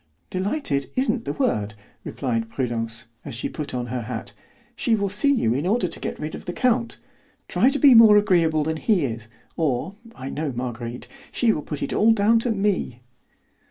[0.31, 4.73] "Delighted isn't the word," replied Prudence, as she put on her hat and shawl.
[4.75, 6.97] "She will see you in order to get rid of the count.
[7.47, 11.83] Try to be more agreeable than he is, or (I know Marguerite) she will put
[11.83, 13.03] it all down to me."